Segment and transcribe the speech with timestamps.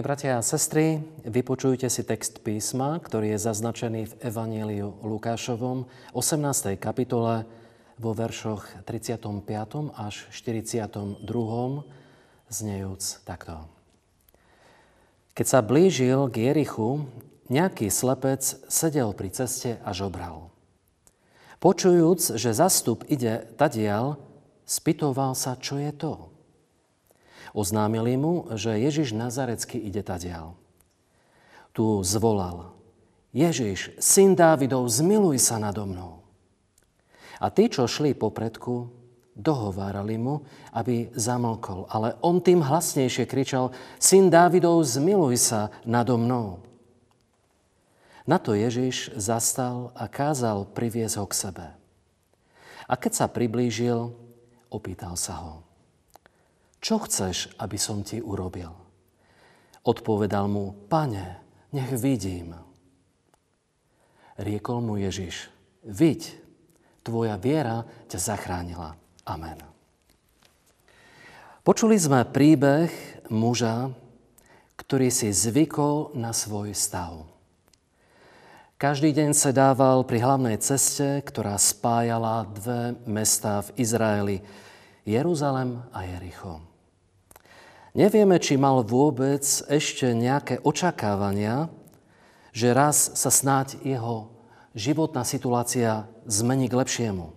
[0.00, 5.84] Milí bratia a sestry, vypočujte si text písma, ktorý je zaznačený v Evangeliu Lukášovom,
[6.16, 6.80] 18.
[6.80, 7.44] kapitole,
[8.00, 9.28] vo veršoch 35.
[9.92, 11.20] až 42.
[12.48, 13.68] znejúc takto.
[15.36, 17.04] Keď sa blížil k Jerichu,
[17.52, 18.40] nejaký slepec
[18.72, 20.48] sedel pri ceste a žobral.
[21.60, 24.16] Počujúc, že zastup ide tadial,
[24.64, 26.32] spýtoval sa, čo je to.
[27.50, 30.54] Oznámili mu, že Ježiš Nazarecký ide tadial.
[31.74, 32.74] Tu zvolal,
[33.30, 36.22] Ježiš, syn Dávidov, zmiluj sa nado mnou.
[37.38, 38.90] A tí, čo šli popredku,
[39.38, 40.42] dohovárali mu,
[40.74, 41.86] aby zamlkol.
[41.88, 43.70] Ale on tým hlasnejšie kričal,
[44.02, 46.62] syn Dávidov, zmiluj sa nado mnou.
[48.26, 51.66] Na to Ježiš zastal a kázal priviesť ho k sebe.
[52.90, 54.10] A keď sa priblížil,
[54.70, 55.69] opýtal sa ho
[56.80, 58.72] čo chceš, aby som ti urobil?
[59.84, 61.40] Odpovedal mu, pane,
[61.72, 62.56] nech vidím.
[64.40, 65.52] Riekol mu Ježiš,
[65.84, 66.32] viď,
[67.04, 68.96] tvoja viera ťa zachránila.
[69.28, 69.60] Amen.
[71.60, 72.88] Počuli sme príbeh
[73.28, 73.92] muža,
[74.80, 77.28] ktorý si zvykol na svoj stav.
[78.80, 84.40] Každý deň sa dával pri hlavnej ceste, ktorá spájala dve mestá v Izraeli,
[85.04, 86.69] Jeruzalem a Jericho.
[87.90, 91.66] Nevieme, či mal vôbec ešte nejaké očakávania,
[92.54, 94.30] že raz sa snáď jeho
[94.78, 97.34] životná situácia zmení k lepšiemu.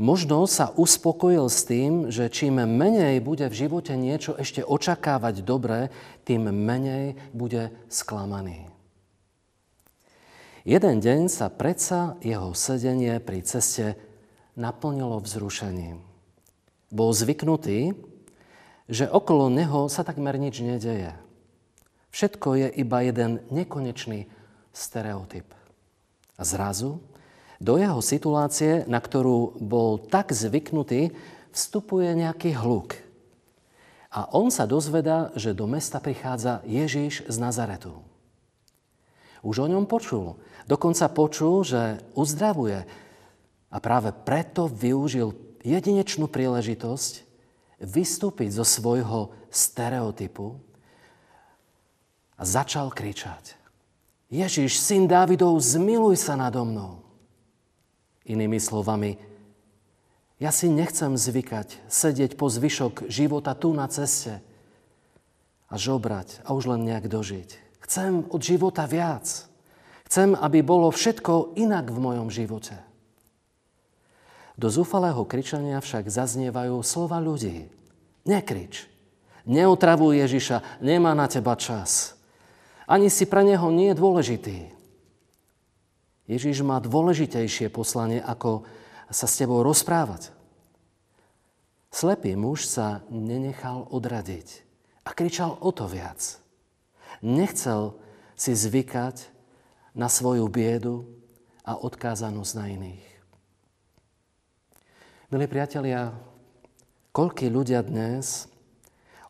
[0.00, 5.92] Možno sa uspokojil s tým, že čím menej bude v živote niečo ešte očakávať dobre,
[6.24, 8.66] tým menej bude sklamaný.
[10.64, 13.94] Jeden deň sa predsa jeho sedenie pri ceste
[14.56, 16.00] naplnilo vzrušením.
[16.90, 17.94] Bol zvyknutý,
[18.90, 21.14] že okolo neho sa takmer nič nedeje.
[22.10, 24.26] Všetko je iba jeden nekonečný
[24.74, 25.46] stereotyp.
[26.34, 26.98] A zrazu
[27.62, 31.14] do jeho situácie, na ktorú bol tak zvyknutý,
[31.54, 32.98] vstupuje nejaký hluk.
[34.10, 37.94] A on sa dozvedá, že do mesta prichádza Ježíš z Nazaretu.
[39.46, 40.42] Už o ňom počul.
[40.66, 42.82] Dokonca počul, že uzdravuje.
[43.70, 47.29] A práve preto využil jedinečnú príležitosť,
[47.80, 50.54] vystúpiť zo svojho stereotypu
[52.36, 53.56] a začal kričať.
[54.30, 57.02] Ježiš, syn Dávidov, zmiluj sa nado mnou.
[58.28, 59.18] Inými slovami,
[60.40, 64.40] ja si nechcem zvykať sedieť po zvyšok života tu na ceste
[65.68, 67.82] a žobrať a už len nejak dožiť.
[67.84, 69.26] Chcem od života viac.
[70.08, 72.89] Chcem, aby bolo všetko inak v mojom živote.
[74.60, 77.72] Do zúfalého kričania však zaznievajú slova ľudí.
[78.28, 78.92] Nekrič.
[79.48, 82.12] Neotravuj Ježiša, nemá na teba čas.
[82.84, 84.58] Ani si pre neho nie je dôležitý.
[86.28, 88.68] Ježiš má dôležitejšie poslanie, ako
[89.08, 90.28] sa s tebou rozprávať.
[91.88, 94.60] Slepý muž sa nenechal odradiť
[95.08, 96.36] a kričal o to viac.
[97.24, 97.96] Nechcel
[98.36, 99.24] si zvykať
[99.96, 101.08] na svoju biedu
[101.64, 103.09] a odkázanosť na iných.
[105.30, 106.10] Milí priatelia,
[107.14, 108.50] koľkí ľudia dnes,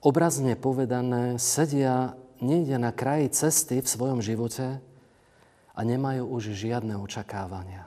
[0.00, 4.80] obrazne povedané, sedia niekde na kraji cesty v svojom živote
[5.76, 7.84] a nemajú už žiadne očakávania.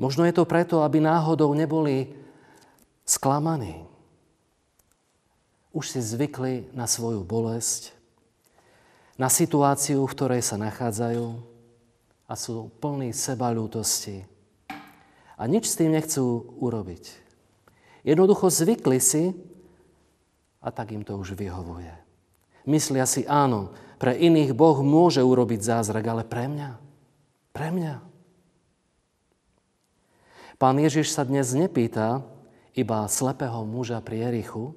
[0.00, 2.16] Možno je to preto, aby náhodou neboli
[3.04, 3.84] sklamaní.
[5.76, 7.92] Už si zvykli na svoju bolesť,
[9.20, 11.28] na situáciu, v ktorej sa nachádzajú
[12.24, 14.24] a sú plní sebalútosti
[15.34, 17.04] a nič s tým nechcú urobiť.
[18.04, 19.32] Jednoducho zvykli si
[20.60, 21.92] a tak im to už vyhovuje.
[22.64, 26.70] Myslia si, áno, pre iných Boh môže urobiť zázrak, ale pre mňa?
[27.52, 27.94] Pre mňa?
[30.56, 32.24] Pán Ježiš sa dnes nepýta
[32.72, 34.72] iba slepého muža pri Jerichu,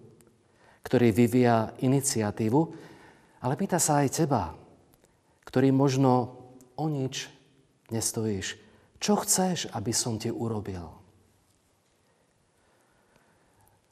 [0.83, 2.59] ktorý vyvíja iniciatívu,
[3.43, 4.55] ale pýta sa aj teba,
[5.47, 6.43] ktorý možno
[6.75, 7.31] o nič
[7.87, 8.59] nestojíš,
[8.97, 10.89] čo chceš, aby som ti urobil?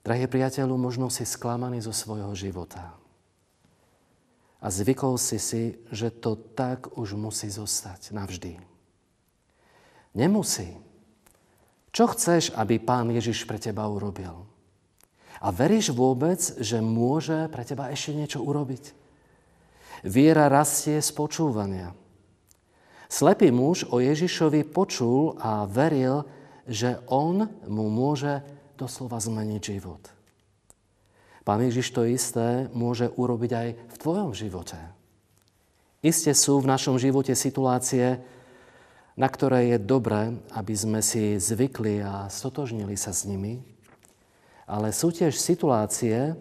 [0.06, 2.94] Drahý priateľu, možno si sklamaný zo svojho života.
[4.62, 8.62] A zvykol si si, že to tak už musí zostať navždy.
[10.13, 10.78] Nemusí.
[11.90, 14.46] Čo chceš, aby Pán Ježiš pre teba urobil?
[15.42, 18.94] A veríš vôbec, že môže pre teba ešte niečo urobiť?
[20.06, 21.98] Viera rastie z počúvania.
[23.06, 26.25] Slepý muž o Ježišovi počul a veril,
[26.66, 28.42] že on mu môže
[28.75, 30.02] doslova zmeniť život.
[31.46, 34.81] Pán Ježiš to isté môže urobiť aj v tvojom živote.
[36.02, 38.18] Isté sú v našom živote situácie,
[39.13, 43.62] na ktoré je dobré, aby sme si zvykli a stotožnili sa s nimi,
[44.66, 46.34] ale sú tiež situácie,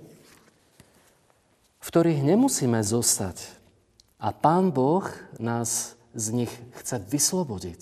[1.85, 3.45] v ktorých nemusíme zostať.
[4.17, 5.05] A Pán Boh
[5.37, 7.81] nás z nich chce vyslobodiť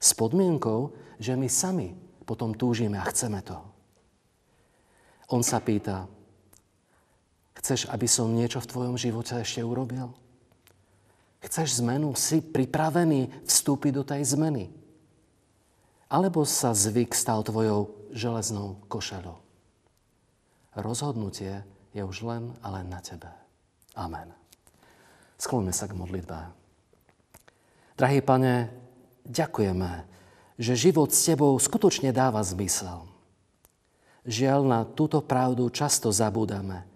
[0.00, 1.92] s podmienkou, že my sami
[2.24, 3.56] potom túžime a chceme to.
[5.28, 6.08] On sa pýta,
[7.60, 10.16] chceš, aby som niečo v tvojom živote ešte urobil?
[11.44, 12.16] Chceš zmenu?
[12.16, 14.72] Si pripravený vstúpiť do tej zmeny?
[16.08, 19.36] Alebo sa zvyk stal tvojou železnou košelou?
[20.72, 21.62] Rozhodnutie
[21.92, 23.28] je už len a len na tebe.
[23.92, 24.32] Amen.
[25.36, 26.38] Skloňme sa k modlitbe.
[27.98, 28.70] Drahý pane,
[29.26, 30.06] ďakujeme,
[30.54, 33.10] že život s tebou skutočne dáva zmysel.
[34.22, 36.86] Žiaľ, na túto pravdu často zabúdame,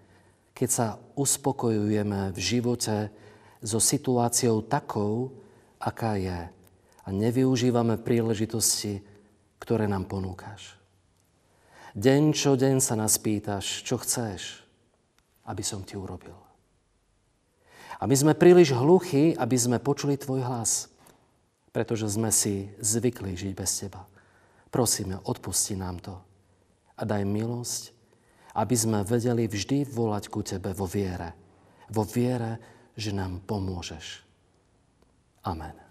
[0.55, 0.87] keď sa
[1.19, 3.11] uspokojujeme v živote
[3.59, 5.35] so situáciou takou,
[5.83, 6.41] aká je
[7.03, 9.03] a nevyužívame príležitosti,
[9.59, 10.79] ktoré nám ponúkaš.
[11.99, 14.63] Deň čo deň sa nás pýtaš, čo chceš,
[15.51, 16.39] aby som ti urobil.
[17.99, 20.92] A my sme príliš hluchí, aby sme počuli tvoj hlas,
[21.73, 24.05] pretože sme si zvykli žiť bez teba.
[24.69, 26.15] Prosíme, odpusti nám to
[26.97, 27.93] a daj milosť,
[28.53, 31.33] aby sme vedeli vždy volať ku tebe vo viere.
[31.89, 32.61] Vo viere,
[32.97, 34.25] že nám pomôžeš.
[35.49, 35.83] Amen.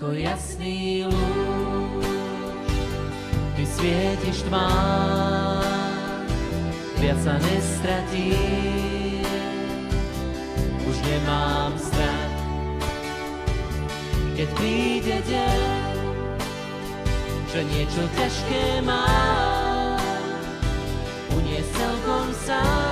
[0.00, 2.08] ako jasný lúč.
[3.52, 4.72] Ty svietiš tmá,
[6.96, 8.79] viac sa nestratí, už
[11.04, 12.34] nemám strach.
[14.36, 15.92] Keď príde deň,
[17.50, 19.04] že niečo ťažké má,
[21.34, 22.89] uniesť celkom sám,